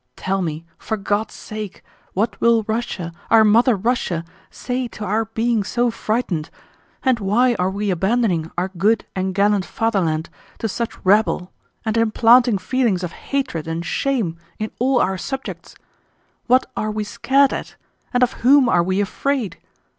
[0.15, 5.63] Tell me, for God's sake, what will Russia, our mother Russia, say to our being
[5.63, 6.49] so frightened,
[7.03, 11.51] and why are we abandoning our good and gallant Fatherland to such rabble
[11.85, 15.75] and implanting feelings of hatred and shame in all our subjects?
[16.47, 17.75] What are we scared at
[18.11, 19.59] and of whom are we afraid?